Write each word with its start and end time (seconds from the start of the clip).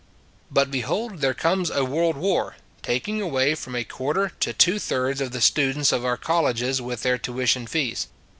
But, 0.49 0.71
behold, 0.71 1.19
there 1.21 1.35
comes 1.35 1.69
a 1.69 1.85
world 1.85 2.17
war, 2.17 2.55
taking 2.81 3.21
away 3.21 3.53
from 3.53 3.75
a 3.75 3.83
quarter 3.83 4.31
to 4.39 4.51
two 4.51 4.79
thirds 4.79 5.21
of 5.21 5.31
the 5.31 5.41
students 5.41 5.91
of 5.91 6.03
our 6.03 6.17
colleges 6.17 6.81
with 6.81 7.03
their 7.03 7.19
tuition 7.19 7.67
fees. 7.67 8.07